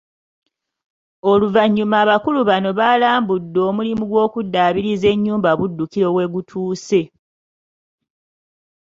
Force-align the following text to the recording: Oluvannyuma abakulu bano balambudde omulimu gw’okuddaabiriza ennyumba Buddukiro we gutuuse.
Oluvannyuma 1.31 1.95
abakulu 2.03 2.39
bano 2.49 2.69
balambudde 2.79 3.59
omulimu 3.69 4.03
gw’okuddaabiriza 4.11 5.07
ennyumba 5.13 5.49
Buddukiro 5.59 6.09
we 6.17 6.25
gutuuse. 6.33 7.01